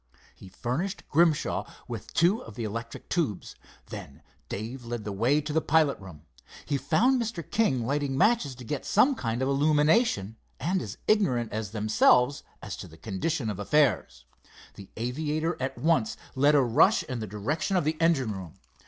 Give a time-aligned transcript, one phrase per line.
[0.33, 3.53] He furnished Grimshaw with two of the electric tubes.
[3.91, 6.23] Then Dave led the way to the pilot room.
[6.65, 7.47] He found Mr.
[7.47, 12.87] King lighting matches to get some kind of illumination, and as ignorant themselves as to
[12.87, 14.25] the condition of affairs.
[14.73, 18.55] The aviator at once led a rush in the direction of the engine room.